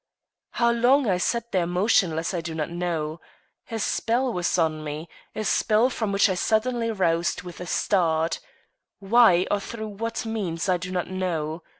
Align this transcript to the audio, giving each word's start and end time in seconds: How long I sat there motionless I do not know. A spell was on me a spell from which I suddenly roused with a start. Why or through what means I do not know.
How 0.53 0.71
long 0.71 1.07
I 1.07 1.19
sat 1.19 1.51
there 1.51 1.67
motionless 1.67 2.33
I 2.33 2.41
do 2.41 2.55
not 2.55 2.71
know. 2.71 3.21
A 3.69 3.77
spell 3.77 4.33
was 4.33 4.57
on 4.57 4.83
me 4.83 5.07
a 5.35 5.43
spell 5.43 5.91
from 5.91 6.11
which 6.11 6.27
I 6.27 6.33
suddenly 6.33 6.89
roused 6.89 7.43
with 7.43 7.59
a 7.61 7.67
start. 7.67 8.39
Why 8.97 9.45
or 9.51 9.59
through 9.59 9.89
what 9.89 10.25
means 10.25 10.67
I 10.67 10.77
do 10.77 10.89
not 10.89 11.05
know. 11.11 11.61